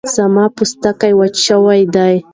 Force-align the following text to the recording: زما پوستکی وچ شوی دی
زما 0.15 0.45
پوستکی 0.55 1.13
وچ 1.19 1.35
شوی 1.45 1.81
دی 1.93 2.15